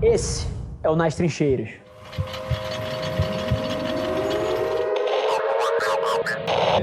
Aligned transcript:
Esse 0.00 0.46
é 0.84 0.88
o 0.88 0.94
Nas 0.94 1.16
Trincheiras. 1.16 1.70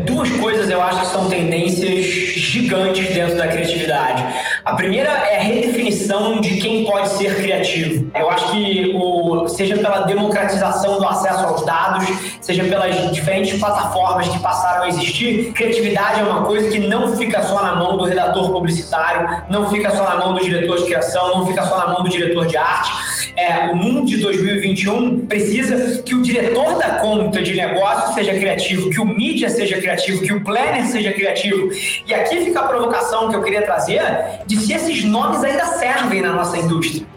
Duas 0.05 0.29
coisas 0.31 0.69
eu 0.69 0.81
acho 0.81 0.99
que 0.99 1.05
são 1.07 1.29
tendências 1.29 2.05
gigantes 2.05 3.13
dentro 3.13 3.37
da 3.37 3.47
criatividade. 3.47 4.21
A 4.65 4.73
primeira 4.73 5.11
é 5.11 5.37
a 5.37 5.43
redefinição 5.43 6.41
de 6.41 6.57
quem 6.57 6.85
pode 6.85 7.09
ser 7.09 7.35
criativo. 7.35 8.09
Eu 8.15 8.27
acho 8.31 8.51
que, 8.51 8.93
o, 8.95 9.47
seja 9.47 9.77
pela 9.77 9.99
democratização 10.07 10.97
do 10.97 11.07
acesso 11.07 11.45
aos 11.45 11.63
dados, 11.63 12.07
seja 12.41 12.63
pelas 12.63 13.11
diferentes 13.11 13.59
plataformas 13.59 14.27
que 14.27 14.39
passaram 14.39 14.85
a 14.85 14.87
existir, 14.87 15.53
criatividade 15.53 16.21
é 16.21 16.23
uma 16.23 16.45
coisa 16.45 16.67
que 16.71 16.79
não 16.79 17.15
fica 17.15 17.43
só 17.43 17.61
na 17.61 17.75
mão 17.75 17.95
do 17.95 18.05
redator 18.05 18.51
publicitário, 18.51 19.43
não 19.51 19.69
fica 19.69 19.91
só 19.91 20.03
na 20.03 20.15
mão 20.15 20.33
do 20.33 20.43
diretor 20.43 20.79
de 20.79 20.85
criação, 20.85 21.37
não 21.37 21.45
fica 21.45 21.63
só 21.63 21.77
na 21.77 21.87
mão 21.93 22.01
do 22.01 22.09
diretor 22.09 22.47
de 22.47 22.57
arte. 22.57 22.91
É, 23.35 23.71
o 23.71 23.75
mundo 23.75 24.05
de 24.05 24.17
2021 24.17 25.25
precisa 25.25 26.01
que 26.03 26.13
o 26.13 26.21
diretor 26.21 26.77
da 26.77 26.99
conta 26.99 27.41
de 27.41 27.53
negócio 27.53 28.13
seja 28.13 28.33
criativo, 28.33 28.89
que 28.89 28.99
o 28.99 29.05
mídia 29.05 29.49
seja 29.49 29.77
criativo, 29.77 30.21
que 30.21 30.33
o 30.33 30.43
planner 30.43 30.85
seja 30.85 31.11
criativo. 31.13 31.69
E 32.07 32.13
aqui 32.13 32.41
fica 32.41 32.59
a 32.59 32.63
provocação 32.63 33.29
que 33.29 33.35
eu 33.35 33.43
queria 33.43 33.61
trazer 33.61 34.01
de 34.45 34.57
se 34.57 34.73
esses 34.73 35.03
nomes 35.03 35.43
ainda 35.43 35.65
servem 35.65 36.21
na 36.21 36.33
nossa 36.33 36.57
indústria. 36.57 37.14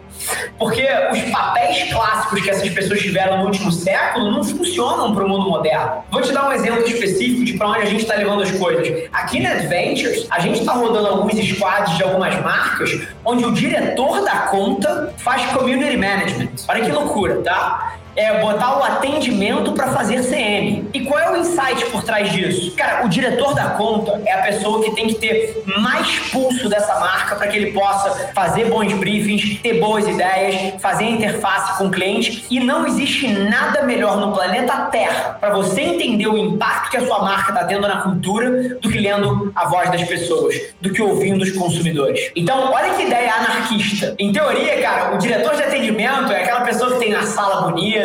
Porque 0.58 0.86
os 1.12 1.20
papéis 1.30 1.92
clássicos 1.92 2.42
que 2.42 2.50
essas 2.50 2.68
pessoas 2.70 3.00
tiveram 3.00 3.38
no 3.38 3.44
último 3.46 3.70
século 3.70 4.30
não 4.30 4.44
funcionam 4.44 5.14
para 5.14 5.24
o 5.24 5.28
mundo 5.28 5.48
moderno. 5.48 6.04
Vou 6.10 6.20
te 6.22 6.32
dar 6.32 6.48
um 6.48 6.52
exemplo 6.52 6.84
específico 6.86 7.44
de 7.44 7.54
para 7.54 7.68
onde 7.68 7.82
a 7.82 7.86
gente 7.86 8.02
está 8.02 8.14
levando 8.14 8.42
as 8.42 8.50
coisas. 8.52 9.08
Aqui 9.12 9.40
na 9.40 9.50
Adventures, 9.50 10.26
a 10.30 10.40
gente 10.40 10.60
está 10.60 10.72
rodando 10.72 11.06
alguns 11.06 11.34
squads 11.34 11.96
de 11.96 12.02
algumas 12.02 12.34
marcas 12.42 13.00
onde 13.24 13.44
o 13.44 13.52
diretor 13.52 14.22
da 14.24 14.40
conta 14.48 15.14
faz 15.18 15.44
community 15.52 15.96
management. 15.96 16.50
Olha 16.68 16.84
que 16.84 16.90
loucura, 16.90 17.42
tá? 17.42 17.97
É 18.16 18.40
botar 18.40 18.78
o 18.78 18.82
atendimento 18.82 19.72
para 19.72 19.88
fazer 19.88 20.22
CM. 20.22 20.88
E 20.92 21.00
qual 21.00 21.18
é 21.18 21.30
o 21.30 21.36
insight 21.36 21.86
por 21.86 22.02
trás 22.02 22.32
disso? 22.32 22.74
Cara, 22.76 23.04
o 23.04 23.08
diretor 23.08 23.54
da 23.54 23.70
conta 23.70 24.20
é 24.26 24.32
a 24.32 24.42
pessoa 24.42 24.82
que 24.82 24.90
tem 24.92 25.06
que 25.06 25.14
ter 25.14 25.62
mais 25.78 26.18
pulso 26.30 26.68
dessa 26.68 26.98
marca 26.98 27.36
para 27.36 27.46
que 27.48 27.56
ele 27.56 27.72
possa 27.72 28.30
fazer 28.34 28.66
bons 28.66 28.92
briefings, 28.94 29.60
ter 29.62 29.80
boas 29.80 30.06
ideias, 30.06 30.80
fazer 30.80 31.04
interface 31.04 31.78
com 31.78 31.86
o 31.86 31.90
cliente. 31.90 32.44
E 32.50 32.60
não 32.60 32.86
existe 32.86 33.28
nada 33.28 33.82
melhor 33.82 34.16
no 34.18 34.32
planeta 34.32 34.88
Terra 34.90 35.36
para 35.40 35.50
você 35.50 35.82
entender 35.82 36.26
o 36.26 36.36
impacto 36.36 36.90
que 36.90 36.96
a 36.96 37.06
sua 37.06 37.20
marca 37.22 37.52
está 37.52 37.64
tendo 37.64 37.86
na 37.86 38.02
cultura 38.02 38.76
do 38.80 38.88
que 38.90 38.98
lendo 38.98 39.52
a 39.54 39.68
voz 39.68 39.90
das 39.90 40.02
pessoas, 40.04 40.54
do 40.80 40.92
que 40.92 41.02
ouvindo 41.02 41.42
os 41.42 41.52
consumidores. 41.52 42.30
Então, 42.34 42.72
olha 42.72 42.94
que 42.94 43.02
ideia 43.02 43.32
anarquista. 43.34 44.14
Em 44.18 44.32
teoria, 44.32 44.80
cara, 44.80 45.14
o 45.14 45.18
diretor 45.18 45.54
de 45.56 45.62
atendimento 45.62 46.32
é 46.32 46.42
aquela 46.42 46.62
pessoa 46.62 46.92
que 46.92 46.98
tem 46.98 47.14
a 47.14 47.22
sala 47.22 47.62
bonita 47.62 47.97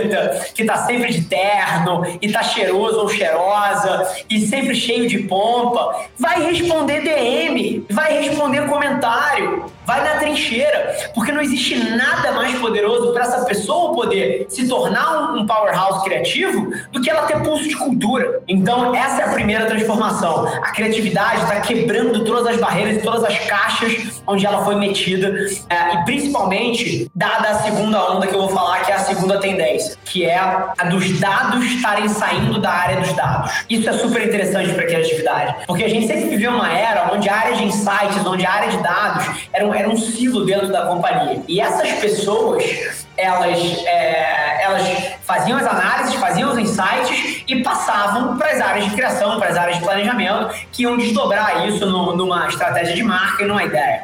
que 0.54 0.64
tá 0.64 0.78
sempre 0.86 1.12
de 1.12 1.24
terno 1.24 2.04
e 2.22 2.32
tá 2.32 2.44
cheiroso 2.44 3.00
ou 3.00 3.10
cheirosa 3.10 4.16
e 4.30 4.40
sempre 4.42 4.76
cheio 4.76 5.08
de 5.08 5.20
pompa, 5.20 6.06
vai 6.18 6.44
responder 6.44 7.02
DM, 7.02 7.86
vai 7.90 8.22
responder 8.24 8.68
comentário, 8.68 9.66
vai 9.86 10.04
na 10.04 10.20
trincheira, 10.20 11.12
porque 11.14 11.32
não 11.32 11.42
existe 11.42 11.76
nada 11.76 12.32
mais 12.32 12.58
poderoso 12.60 13.14
para 13.14 13.24
essa 13.24 13.46
pessoa 13.46 13.94
poder 13.94 14.46
se 14.50 14.68
tornar 14.68 15.34
um 15.34 15.46
powerhouse 15.46 16.04
criativo 16.04 16.72
do 16.92 17.02
que 17.02 17.10
ela 17.10 17.24
ter 17.24 17.42
pulso 17.42 17.68
de 17.68 17.76
cultura. 17.76 18.42
Então, 18.48 18.94
essa 18.96 19.22
é 19.22 19.26
a 19.26 19.30
primeira 19.30 19.66
transformação. 19.66 20.48
A 20.48 20.72
criatividade 20.72 21.42
está 21.42 21.62
quebrando 21.62 22.24
todas 22.24 22.48
as 22.48 22.58
barreiras 22.58 22.98
e 22.98 23.02
todas 23.02 23.24
as 23.24 23.38
caixas 23.40 24.22
onde 24.26 24.46
ela 24.46 24.64
foi 24.64 24.76
metida, 24.76 25.34
é, 25.70 25.96
e 25.96 26.06
principalmente 26.06 27.12
dada 27.14 27.50
a 27.50 27.56
segunda 27.56 28.12
onda 28.12 28.28
que 28.28 28.34
eu 28.34 28.42
vou 28.42 28.50
falar, 28.50 28.82
que 28.82 28.92
é 28.92 28.96
a 28.96 29.00
segunda 29.00 29.40
tendência, 29.40 29.98
que 30.06 30.26
é 30.26 30.38
a 30.38 30.86
dos 30.90 31.20
dados 31.20 31.64
estarem 31.66 32.08
saindo 32.08 32.60
da 32.60 32.70
área 32.70 33.02
dos 33.02 33.14
dados. 33.14 33.52
Isso 33.70 33.90
é 33.90 33.94
super 33.94 34.26
interessante 34.26 34.74
para 34.74 34.84
a 34.84 34.86
criatividade, 34.86 35.56
porque 35.68 35.84
a 35.84 35.90
gente 35.90 36.08
sempre 36.08 36.30
viveu 36.30 36.52
uma 36.52 36.72
era 36.72 37.14
onde 37.14 37.30
a 37.30 37.36
área 37.36 37.56
de 37.56 37.64
insights, 37.64 38.26
onde 38.26 38.46
a 38.46 38.52
área 38.52 38.70
de 38.70 38.78
dados 38.78 39.48
era 39.52 39.66
era 39.76 39.90
um 39.90 39.98
silo 39.98 40.46
dentro 40.46 40.72
da 40.72 40.86
companhia. 40.86 41.42
E 41.48 41.60
essas 41.60 41.92
pessoas, 41.94 43.06
elas, 43.18 43.60
é, 43.86 44.64
elas 44.64 45.14
faziam 45.24 45.58
as 45.58 45.66
análises, 45.66 46.16
faziam 46.16 46.52
os 46.52 46.58
insights 46.58 47.44
e 47.48 47.62
passavam 47.62 48.38
para 48.38 48.52
as 48.52 48.62
áreas 48.62 48.86
de 48.86 48.92
criação, 48.92 49.40
para 49.40 49.50
as 49.50 49.58
áreas 49.58 49.78
de 49.78 49.84
planejamento, 49.84 50.54
que 50.72 50.84
iam 50.84 50.98
desdobrar 50.98 51.68
isso 51.68 51.86
no, 51.86 52.16
numa 52.16 52.48
estratégia 52.48 52.96
de 52.96 53.04
marca 53.04 53.44
e 53.44 53.46
numa 53.46 53.64
ideia. 53.64 54.04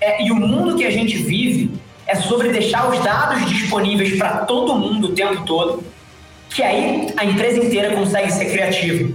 É, 0.00 0.22
e 0.24 0.30
o 0.30 0.36
mundo 0.36 0.76
que 0.76 0.86
a 0.86 0.90
gente 0.90 1.16
vive 1.16 1.70
é 2.06 2.14
sobre 2.14 2.48
deixar 2.50 2.88
os 2.88 2.98
dados 3.00 3.48
disponíveis 3.48 4.16
para 4.16 4.38
todo 4.38 4.74
mundo 4.74 5.08
o 5.08 5.12
tempo 5.12 5.44
todo, 5.44 5.84
que 6.48 6.62
aí 6.62 7.12
a 7.16 7.24
empresa 7.24 7.58
inteira 7.58 7.94
consegue 7.94 8.32
ser 8.32 8.46
criativa. 8.46 9.12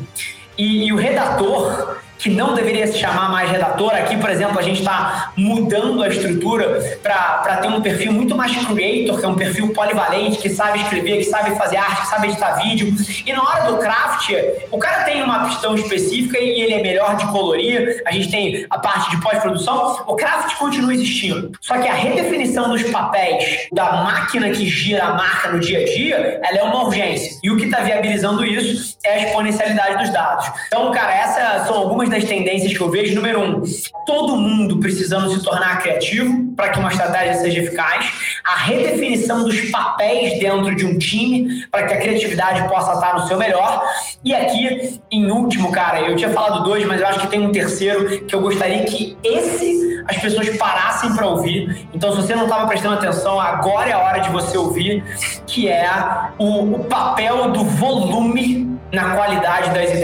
E, 0.58 0.88
e 0.88 0.94
o 0.94 0.96
redator, 0.96 1.98
que 2.24 2.30
não 2.30 2.56
deveria 2.56 2.88
se 2.88 2.98
chamar 2.98 3.30
mais 3.30 3.52
redator. 3.52 3.94
Aqui, 3.94 4.16
por 4.16 4.30
exemplo, 4.30 4.58
a 4.58 4.62
gente 4.62 4.80
está 4.80 5.34
mudando 5.36 6.02
a 6.02 6.08
estrutura 6.08 6.80
para 7.04 7.58
ter 7.58 7.68
um 7.68 7.82
perfil 7.82 8.14
muito 8.14 8.34
mais 8.34 8.54
creator, 8.66 9.20
que 9.20 9.26
é 9.26 9.28
um 9.28 9.36
perfil 9.36 9.74
polivalente, 9.74 10.38
que 10.38 10.50
sabe 10.50 10.80
escrever, 10.80 11.18
que 11.18 11.26
sabe 11.26 11.54
fazer 11.58 11.76
arte, 11.76 12.04
que 12.04 12.08
sabe 12.08 12.28
editar 12.30 12.54
vídeo. 12.54 12.96
E 13.26 13.34
na 13.34 13.42
hora 13.42 13.70
do 13.70 13.78
craft, 13.78 14.32
o 14.72 14.78
cara 14.78 15.04
tem 15.04 15.22
uma 15.22 15.50
pistão 15.50 15.76
específica 15.76 16.40
e 16.40 16.62
ele 16.62 16.76
é 16.76 16.82
melhor 16.82 17.18
de 17.18 17.28
colorir. 17.28 18.02
A 18.06 18.12
gente 18.14 18.32
tem 18.32 18.66
a 18.70 18.80
parte 18.80 19.12
de 19.12 19.22
pós-produção. 19.22 20.06
O 20.08 20.16
craft 20.16 20.56
continua 20.56 20.94
existindo. 20.94 21.52
Só 21.60 21.78
que 21.78 21.90
a 21.90 21.94
redefinição 21.94 22.70
dos 22.70 22.84
papéis 22.84 23.68
da 23.74 23.92
máquina 24.04 24.50
que 24.50 24.66
gira 24.66 25.08
a 25.08 25.14
marca 25.16 25.50
no 25.50 25.60
dia 25.60 25.80
a 25.80 25.84
dia, 25.84 26.40
ela 26.42 26.58
é 26.58 26.64
uma 26.64 26.86
urgência. 26.86 27.38
E 27.44 27.52
o 27.52 27.58
que 27.58 27.66
está 27.66 27.82
viabilizando 27.82 28.46
isso 28.46 28.98
é 29.04 29.16
a 29.16 29.28
exponencialidade 29.28 29.98
dos 29.98 30.14
dados. 30.14 30.50
Então, 30.68 30.90
cara, 30.92 31.14
essas 31.14 31.68
são 31.68 31.76
algumas 31.76 32.13
das 32.14 32.24
tendências 32.24 32.76
que 32.76 32.82
eu 32.82 32.90
vejo. 32.90 33.16
Número 33.16 33.42
um, 33.42 33.64
todo 34.06 34.36
mundo 34.38 34.78
precisando 34.80 35.30
se 35.32 35.44
tornar 35.44 35.82
criativo 35.82 36.54
para 36.56 36.70
que 36.70 36.80
uma 36.80 36.90
estratégia 36.90 37.36
seja 37.36 37.62
eficaz. 37.62 38.40
A 38.44 38.56
redefinição 38.56 39.44
dos 39.44 39.60
papéis 39.70 40.40
dentro 40.40 40.76
de 40.76 40.86
um 40.86 40.98
time 40.98 41.66
para 41.72 41.88
que 41.88 41.94
a 41.94 42.00
criatividade 42.00 42.68
possa 42.68 42.94
estar 42.94 43.14
no 43.16 43.28
seu 43.28 43.38
melhor. 43.38 43.84
E 44.24 44.34
aqui, 44.34 45.00
em 45.12 45.32
último, 45.32 45.72
cara, 45.72 46.02
eu 46.02 46.16
tinha 46.16 46.30
falado 46.30 46.64
dois, 46.64 46.86
mas 46.86 47.02
eu 47.02 47.08
acho 47.08 47.20
que 47.22 47.28
tem 47.28 47.42
um 47.42 47.52
terceiro 47.52 48.26
que 48.26 48.34
eu 48.34 48.42
gostaria 48.42 48.84
que 48.84 49.18
esse 49.24 49.84
as 50.08 50.18
pessoas 50.18 50.50
parassem 50.58 51.16
para 51.16 51.26
ouvir. 51.28 51.88
Então, 51.94 52.12
se 52.12 52.18
você 52.22 52.36
não 52.36 52.44
estava 52.44 52.68
prestando 52.68 52.96
atenção, 52.96 53.40
agora 53.40 53.90
é 53.90 53.94
a 53.94 54.00
hora 54.00 54.20
de 54.20 54.30
você 54.30 54.58
ouvir, 54.58 55.04
que 55.48 55.70
é 55.70 55.90
o, 56.38 56.76
o 56.76 56.84
papel 56.86 57.52
do 57.52 57.64
volume 57.64 58.74
na 58.92 59.16
qualidade 59.16 59.72
das 59.72 59.90
ideias. 59.90 60.03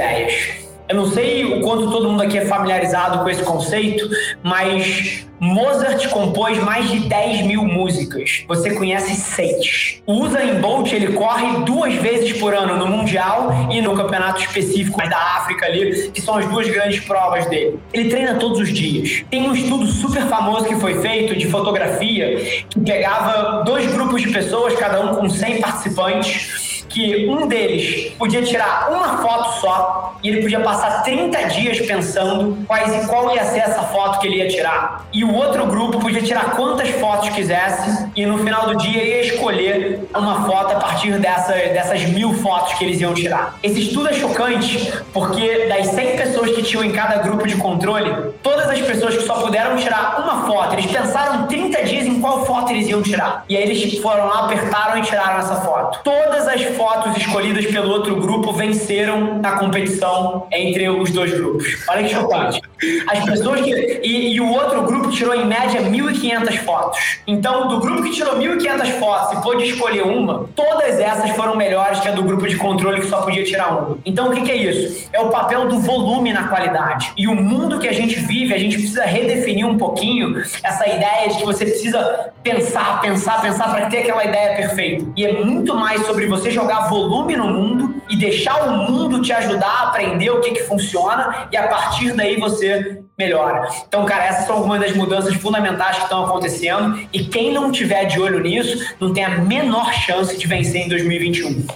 Eu 0.89 0.95
não 0.95 1.05
sei 1.11 1.45
o 1.45 1.61
quanto 1.61 1.91
todo 1.91 2.09
mundo 2.09 2.23
aqui 2.23 2.35
é 2.35 2.45
familiarizado 2.45 3.19
com 3.19 3.29
esse 3.29 3.43
conceito, 3.43 4.09
mas 4.41 5.23
Mozart 5.39 6.09
compôs 6.09 6.57
mais 6.63 6.89
de 6.89 7.01
10 7.01 7.43
mil 7.43 7.63
músicas. 7.63 8.43
Você 8.47 8.71
conhece 8.71 9.13
seis. 9.13 10.01
O 10.07 10.13
Usain 10.13 10.55
Bolt 10.59 10.91
ele 10.91 11.13
corre 11.13 11.63
duas 11.63 11.93
vezes 11.93 12.33
por 12.39 12.55
ano 12.55 12.75
no 12.75 12.87
Mundial 12.87 13.69
e 13.71 13.79
no 13.81 13.95
campeonato 13.95 14.41
específico 14.41 14.97
da 15.07 15.37
África 15.37 15.67
ali, 15.67 16.09
que 16.09 16.21
são 16.21 16.37
as 16.37 16.47
duas 16.47 16.67
grandes 16.67 17.01
provas 17.01 17.45
dele. 17.45 17.79
Ele 17.93 18.09
treina 18.09 18.33
todos 18.39 18.59
os 18.59 18.73
dias. 18.73 19.23
Tem 19.29 19.47
um 19.47 19.53
estudo 19.53 19.85
super 19.85 20.23
famoso 20.23 20.65
que 20.65 20.75
foi 20.75 20.99
feito 21.01 21.35
de 21.35 21.45
fotografia 21.47 22.35
que 22.67 22.79
pegava 22.79 23.63
dois 23.63 23.85
grupos 23.93 24.23
de 24.23 24.31
pessoas, 24.31 24.73
cada 24.73 25.01
um 25.01 25.15
com 25.15 25.29
100 25.29 25.61
participantes 25.61 26.68
que 26.99 27.27
um 27.29 27.47
deles 27.47 28.11
podia 28.17 28.41
tirar 28.41 28.91
uma 28.91 29.19
foto 29.19 29.61
só 29.61 30.15
e 30.21 30.29
ele 30.29 30.41
podia 30.41 30.59
passar 30.59 31.01
30 31.03 31.43
dias 31.45 31.79
pensando 31.79 32.57
quais, 32.67 33.05
qual 33.07 33.33
ia 33.33 33.45
ser 33.45 33.59
essa 33.59 33.83
foto 33.83 34.19
que 34.19 34.27
ele 34.27 34.37
ia 34.37 34.49
tirar. 34.49 35.05
E 35.13 35.23
o 35.23 35.33
outro 35.33 35.65
grupo 35.65 35.99
podia 35.99 36.21
tirar 36.21 36.51
quantas 36.51 36.89
fotos 36.89 37.29
quisesse 37.29 38.09
e 38.15 38.25
no 38.25 38.39
final 38.39 38.67
do 38.67 38.75
dia 38.77 39.01
ia 39.01 39.21
escolher 39.21 40.07
uma 40.13 40.45
foto 40.45 40.75
a 40.75 40.79
partir 40.79 41.13
dessa, 41.19 41.53
dessas 41.53 42.03
mil 42.09 42.33
fotos 42.33 42.73
que 42.73 42.83
eles 42.83 42.99
iam 42.99 43.13
tirar. 43.13 43.57
Esse 43.63 43.79
estudo 43.79 44.09
é 44.09 44.13
chocante 44.13 44.91
porque 45.13 45.67
das 45.67 45.87
100 45.87 46.17
pessoas 46.17 46.51
que 46.51 46.63
tinham 46.63 46.83
em 46.83 46.91
cada 46.91 47.17
grupo 47.19 47.47
de 47.47 47.55
controle, 47.55 48.33
todas 48.43 48.67
as 48.67 48.79
pessoas 48.81 49.15
que 49.15 49.23
só 49.23 49.35
puderam 49.35 49.77
tirar 49.77 50.21
uma 50.21 50.45
foto, 50.45 50.73
eles 50.73 50.87
pensaram 50.87 51.47
30 51.47 51.83
dias 51.83 52.05
em 52.05 52.19
qual 52.19 52.45
foto 52.45 52.71
eles 52.71 52.87
iam 52.89 53.01
tirar. 53.01 53.45
E 53.47 53.55
aí 53.55 53.63
eles 53.63 53.97
foram 53.99 54.27
lá, 54.27 54.45
apertaram 54.45 54.97
e 54.97 55.01
tiraram 55.01 55.39
essa 55.39 55.55
foto. 55.55 55.99
Todas 56.03 56.47
as 56.47 56.61
fotos 56.75 56.88
fotos 56.89 57.17
escolhidas 57.17 57.67
pelo 57.67 57.91
outro 57.91 58.15
grupo 58.15 58.51
venceram 58.51 59.37
na 59.39 59.51
competição 59.57 60.47
entre 60.51 60.89
os 60.89 61.11
dois 61.11 61.31
grupos. 61.31 61.85
Olha 61.87 62.03
que 62.03 62.09
chocante. 62.09 62.61
As 63.07 63.23
pessoas 63.25 63.61
que. 63.61 63.99
E, 64.03 64.33
e 64.33 64.41
o 64.41 64.49
outro 64.49 64.81
grupo 64.83 65.11
tirou 65.11 65.35
em 65.35 65.45
média 65.45 65.81
1.500 65.81 66.57
fotos. 66.59 67.19
Então, 67.27 67.67
do 67.67 67.79
grupo 67.79 68.01
que 68.01 68.11
tirou 68.11 68.37
1.500 68.37 68.99
fotos 68.99 69.37
e 69.37 69.41
pôde 69.43 69.65
escolher 69.65 70.03
uma, 70.03 70.49
todas 70.55 70.99
essas 70.99 71.29
foram 71.31 71.55
melhores 71.55 71.99
que 71.99 72.07
a 72.07 72.11
do 72.11 72.23
grupo 72.23 72.47
de 72.47 72.55
controle 72.55 73.01
que 73.01 73.07
só 73.07 73.21
podia 73.21 73.43
tirar 73.43 73.69
uma. 73.69 73.97
Então, 74.05 74.29
o 74.29 74.31
que, 74.31 74.41
que 74.41 74.51
é 74.51 74.55
isso? 74.55 75.07
É 75.13 75.19
o 75.19 75.29
papel 75.29 75.67
do 75.67 75.79
volume 75.79 76.33
na 76.33 76.47
qualidade. 76.47 77.11
E 77.17 77.27
o 77.27 77.35
mundo 77.35 77.79
que 77.79 77.87
a 77.87 77.93
gente 77.93 78.19
vive, 78.19 78.53
a 78.53 78.57
gente 78.57 78.77
precisa 78.77 79.05
redefinir 79.05 79.67
um 79.67 79.77
pouquinho 79.77 80.41
essa 80.63 80.87
ideia 80.87 81.29
de 81.29 81.37
que 81.37 81.45
você 81.45 81.65
precisa 81.65 82.31
pensar, 82.41 83.01
pensar, 83.01 83.41
pensar 83.41 83.69
para 83.69 83.87
ter 83.87 83.99
aquela 83.99 84.23
ideia 84.23 84.55
perfeita. 84.55 85.05
E 85.15 85.25
é 85.25 85.33
muito 85.33 85.75
mais 85.75 86.05
sobre 86.05 86.25
você 86.25 86.49
jogar 86.49 86.68
volume 86.87 87.35
no 87.35 87.47
mundo 87.47 88.01
e 88.09 88.15
deixar 88.15 88.67
o 88.67 88.71
mundo 88.71 89.21
te 89.21 89.31
ajudar 89.31 89.67
a 89.67 89.83
aprender 89.89 90.29
o 90.29 90.41
que, 90.41 90.51
que 90.51 90.63
funciona 90.63 91.47
e 91.51 91.57
a 91.57 91.67
partir 91.67 92.13
daí 92.13 92.39
você 92.39 93.01
melhora. 93.17 93.67
Então, 93.87 94.05
cara, 94.05 94.25
essas 94.25 94.45
são 94.45 94.57
algumas 94.57 94.79
das 94.79 94.93
mudanças 94.95 95.33
fundamentais 95.35 95.97
que 95.97 96.03
estão 96.03 96.25
acontecendo 96.25 96.99
e 97.11 97.25
quem 97.25 97.51
não 97.53 97.71
tiver 97.71 98.05
de 98.05 98.19
olho 98.19 98.39
nisso 98.39 98.95
não 98.99 99.13
tem 99.13 99.23
a 99.23 99.37
menor 99.39 99.93
chance 99.93 100.37
de 100.37 100.47
vencer 100.47 100.85
em 100.85 100.89
2021. 100.89 101.67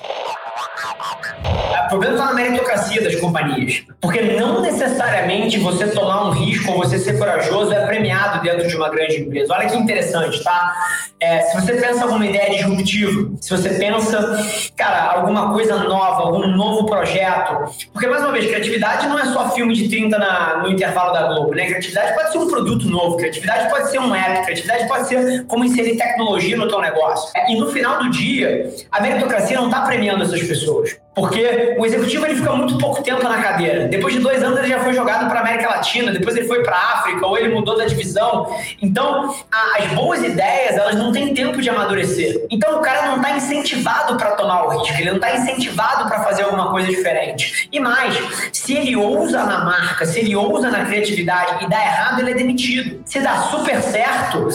Problema 1.94 2.16
está 2.16 2.26
na 2.26 2.34
meritocracia 2.34 3.04
das 3.04 3.16
companhias. 3.18 3.84
Porque 4.02 4.20
não 4.20 4.62
necessariamente 4.62 5.60
você 5.60 5.86
tomar 5.88 6.28
um 6.28 6.32
risco 6.32 6.72
ou 6.72 6.80
você 6.80 6.98
ser 6.98 7.20
corajoso 7.20 7.72
é 7.72 7.86
premiado 7.86 8.42
dentro 8.42 8.68
de 8.68 8.76
uma 8.76 8.90
grande 8.90 9.22
empresa. 9.22 9.54
Olha 9.54 9.70
que 9.70 9.78
interessante, 9.78 10.44
tá? 10.44 10.74
É, 11.20 11.42
se 11.42 11.56
você 11.56 11.74
pensa 11.74 12.04
alguma 12.04 12.26
ideia 12.26 12.50
disruptiva, 12.50 13.32
se 13.40 13.50
você 13.52 13.70
pensa, 13.76 14.44
cara, 14.76 15.20
alguma 15.20 15.54
coisa 15.54 15.84
nova, 15.84 16.24
algum 16.24 16.48
novo 16.48 16.88
projeto. 16.88 17.72
Porque, 17.92 18.08
mais 18.08 18.24
uma 18.24 18.32
vez, 18.32 18.48
criatividade 18.48 19.08
não 19.08 19.20
é 19.20 19.26
só 19.26 19.52
filme 19.52 19.76
de 19.76 19.88
30 19.88 20.18
na, 20.18 20.58
no 20.64 20.72
intervalo 20.72 21.14
da 21.14 21.28
Globo, 21.28 21.54
né? 21.54 21.68
Criatividade 21.68 22.16
pode 22.16 22.32
ser 22.32 22.40
um 22.40 22.48
produto 22.48 22.90
novo, 22.90 23.18
criatividade 23.18 23.70
pode 23.70 23.92
ser 23.92 24.00
um 24.00 24.16
app, 24.16 24.46
criatividade 24.46 24.88
pode 24.88 25.08
ser 25.08 25.46
como 25.46 25.64
inserir 25.64 25.96
tecnologia 25.96 26.58
no 26.58 26.68
teu 26.68 26.82
negócio. 26.82 27.32
E 27.48 27.56
no 27.56 27.72
final 27.72 28.00
do 28.00 28.10
dia, 28.10 28.74
a 28.92 29.00
meritocracia 29.00 29.58
não 29.58 29.68
está 29.68 29.82
premiando 29.82 30.24
essas 30.24 30.42
pessoas. 30.42 31.03
Porque 31.16 31.76
o 31.78 31.86
executivo 31.86 32.26
ele 32.26 32.36
fica 32.36 32.52
muito 32.54 32.78
pouco 32.78 33.04
tempo 33.04 33.24
na 33.24 33.42
cadeira. 33.42 33.88
Depois 33.88 34.14
de 34.14 34.20
dois 34.20 34.42
anos 34.44 34.60
ele 34.60 34.70
já 34.70 34.80
foi 34.80 34.94
jogado 34.94 35.30
para 35.30 35.42
América 35.42 35.70
Latina, 35.70 36.12
depois 36.12 36.36
ele 36.36 36.48
foi 36.48 36.64
para 36.64 36.76
África 36.76 37.26
ou 37.26 37.38
ele 37.38 37.54
mudou 37.54 37.78
da 37.78 37.86
divisão. 37.86 38.48
Então 38.82 39.36
a, 39.52 39.84
as 39.84 39.92
boas 39.94 40.24
ideias 40.24 40.76
elas 40.76 40.96
não 40.96 41.12
têm 41.12 41.34
tempo 41.34 41.62
de 41.62 41.70
amadurecer. 41.70 42.46
Então 42.50 42.80
o 42.80 42.82
cara 42.82 43.08
não 43.08 43.18
está 43.18 43.38
incentivado 43.38 44.18
para 44.18 44.32
tomar 44.32 44.66
o 44.66 44.70
risco, 44.80 44.96
ele 45.00 45.12
não 45.12 45.18
está 45.18 45.36
incentivado 45.36 46.08
para 46.08 46.24
fazer 46.24 46.44
alguma 46.44 46.72
coisa 46.72 46.88
diferente. 46.88 47.70
E 47.72 47.80
mais, 47.80 48.16
se 48.52 48.74
ele 48.74 48.96
ousa 48.96 49.44
na 49.44 49.64
marca, 49.64 50.06
se 50.06 50.20
ele 50.20 50.36
ousa 50.36 50.70
na 50.72 50.86
criatividade 50.86 51.64
e 51.64 51.70
dá 51.70 51.80
errado, 51.80 52.22
ele 52.22 52.32
é 52.32 52.36
demitido. 52.36 53.02
Se 53.06 53.20
dá 53.20 53.38
super 53.44 53.82
certo, 53.82 54.48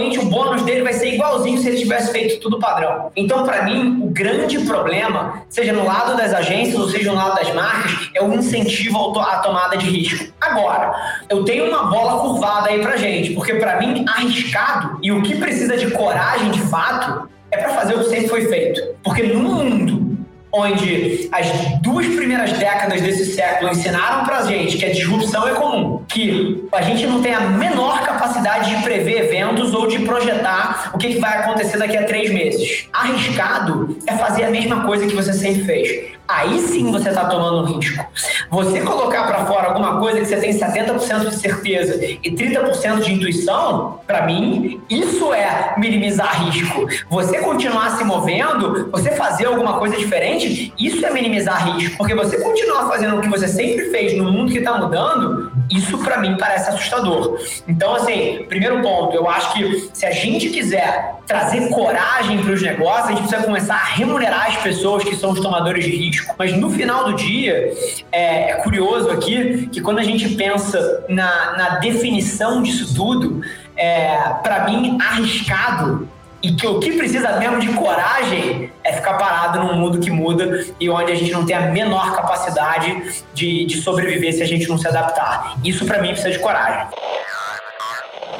provavelmente 0.00 0.18
o 0.18 0.24
bônus 0.26 0.62
dele 0.62 0.82
vai 0.82 0.92
ser 0.92 1.14
igualzinho 1.14 1.58
se 1.58 1.68
ele 1.68 1.78
tivesse 1.78 2.12
feito 2.12 2.40
tudo 2.40 2.58
padrão. 2.58 3.10
Então 3.14 3.44
para 3.44 3.62
mim 3.64 4.00
o 4.02 4.06
grande 4.06 4.58
problema 4.60 5.42
seja 5.48 5.72
no 5.72 5.84
lado 5.84 6.16
das 6.16 6.32
agências 6.32 6.78
ou 6.78 6.88
seja 6.88 7.12
no 7.12 7.18
lado 7.18 7.36
das 7.36 7.52
marcas, 7.54 8.10
é 8.14 8.22
o 8.22 8.32
incentivo 8.32 9.18
à 9.18 9.38
tomada 9.38 9.76
de 9.76 9.86
risco. 9.86 10.32
Agora, 10.40 10.94
eu 11.28 11.44
tenho 11.44 11.68
uma 11.68 11.84
bola 11.84 12.20
curvada 12.20 12.70
aí 12.70 12.80
pra 12.80 12.96
gente, 12.96 13.32
porque 13.34 13.54
para 13.54 13.78
mim, 13.78 14.04
arriscado 14.08 14.98
e 15.02 15.12
o 15.12 15.22
que 15.22 15.36
precisa 15.36 15.76
de 15.76 15.90
coragem 15.90 16.50
de 16.50 16.60
fato 16.62 17.28
é 17.50 17.56
para 17.56 17.70
fazer 17.70 17.94
o 17.94 17.98
que 17.98 18.08
sempre 18.08 18.28
foi 18.28 18.46
feito. 18.46 18.80
Porque 19.02 19.22
no 19.24 19.40
mundo 19.40 20.09
onde 20.52 21.28
as 21.32 21.46
duas 21.80 22.06
primeiras 22.06 22.52
décadas 22.52 23.00
desse 23.00 23.34
século 23.34 23.70
ensinaram 23.70 24.24
pra 24.24 24.42
gente 24.42 24.76
que 24.76 24.84
a 24.84 24.92
disrupção 24.92 25.46
é 25.48 25.54
comum, 25.54 26.02
que 26.08 26.64
a 26.72 26.82
gente 26.82 27.06
não 27.06 27.22
tem 27.22 27.34
a 27.34 27.40
menor 27.40 28.02
capacidade 28.02 28.74
de 28.74 28.82
prever 28.82 29.24
eventos 29.24 29.72
ou 29.74 29.86
de 29.86 30.00
projetar 30.00 30.90
o 30.94 30.98
que, 30.98 31.20
vai 31.20 31.38
acontecer 31.38 31.76
daqui 31.76 31.96
a 31.96 32.04
três 32.04 32.30
meses. 32.30 32.88
Arriscado 32.92 33.98
é 34.06 34.16
fazer 34.16 34.44
a 34.44 34.50
mesma 34.50 34.84
coisa 34.84 35.06
que 35.06 35.14
você 35.14 35.32
sempre 35.32 35.64
fez 35.64 36.19
aí 36.36 36.60
sim 36.60 36.90
você 36.90 37.08
está 37.08 37.24
tomando 37.24 37.64
risco. 37.64 38.04
Você 38.50 38.80
colocar 38.80 39.26
para 39.26 39.46
fora 39.46 39.68
alguma 39.68 39.98
coisa 39.98 40.20
que 40.20 40.26
você 40.26 40.36
tem 40.36 40.52
70% 40.52 41.28
de 41.28 41.36
certeza 41.36 41.98
e 42.02 42.30
30% 42.30 43.00
de 43.00 43.12
intuição, 43.12 44.00
para 44.06 44.26
mim, 44.26 44.80
isso 44.88 45.32
é 45.32 45.74
minimizar 45.76 46.44
risco. 46.44 46.86
Você 47.08 47.38
continuar 47.38 47.96
se 47.96 48.04
movendo, 48.04 48.90
você 48.90 49.10
fazer 49.12 49.46
alguma 49.46 49.78
coisa 49.78 49.96
diferente, 49.96 50.72
isso 50.78 51.04
é 51.04 51.10
minimizar 51.10 51.76
risco. 51.76 51.96
Porque 51.98 52.14
você 52.14 52.38
continuar 52.38 52.88
fazendo 52.88 53.16
o 53.16 53.20
que 53.20 53.28
você 53.28 53.48
sempre 53.48 53.90
fez 53.90 54.16
no 54.16 54.30
mundo 54.30 54.52
que 54.52 54.58
está 54.58 54.78
mudando, 54.78 55.52
isso 55.70 55.98
para 55.98 56.18
mim 56.18 56.36
parece 56.38 56.70
assustador. 56.70 57.38
Então, 57.68 57.94
assim, 57.94 58.44
primeiro 58.48 58.80
ponto, 58.82 59.14
eu 59.14 59.28
acho 59.28 59.52
que 59.54 59.90
se 59.92 60.04
a 60.04 60.10
gente 60.10 60.48
quiser 60.50 61.16
trazer 61.26 61.68
coragem 61.68 62.42
para 62.42 62.52
os 62.52 62.62
negócios, 62.62 63.06
a 63.06 63.10
gente 63.10 63.20
precisa 63.20 63.42
começar 63.42 63.74
a 63.74 63.84
remunerar 63.84 64.48
as 64.48 64.56
pessoas 64.56 65.04
que 65.04 65.14
são 65.14 65.30
os 65.30 65.40
tomadores 65.40 65.84
de 65.84 65.90
risco 65.90 66.34
mas 66.38 66.56
no 66.56 66.70
final 66.70 67.04
do 67.04 67.14
dia, 67.14 67.72
é, 68.10 68.50
é 68.50 68.54
curioso 68.56 69.10
aqui 69.10 69.68
que 69.70 69.80
quando 69.80 69.98
a 69.98 70.02
gente 70.02 70.28
pensa 70.36 71.04
na, 71.08 71.56
na 71.56 71.68
definição 71.78 72.62
disso 72.62 72.94
tudo, 72.94 73.42
é, 73.76 74.16
para 74.42 74.64
mim, 74.64 74.98
arriscado 75.00 76.08
e 76.42 76.52
que 76.52 76.66
o 76.66 76.78
que 76.78 76.92
precisa 76.92 77.38
mesmo 77.38 77.60
de 77.60 77.68
coragem 77.74 78.72
é 78.82 78.92
ficar 78.92 79.14
parado 79.14 79.58
num 79.60 79.74
mundo 79.74 79.98
que 79.98 80.10
muda 80.10 80.64
e 80.80 80.88
onde 80.88 81.12
a 81.12 81.14
gente 81.14 81.32
não 81.32 81.44
tem 81.44 81.54
a 81.54 81.70
menor 81.70 82.14
capacidade 82.14 83.24
de, 83.34 83.66
de 83.66 83.80
sobreviver 83.82 84.32
se 84.32 84.42
a 84.42 84.46
gente 84.46 84.68
não 84.68 84.78
se 84.78 84.88
adaptar. 84.88 85.56
Isso 85.64 85.84
para 85.84 86.00
mim 86.00 86.08
precisa 86.08 86.30
de 86.30 86.38
coragem. 86.38 86.86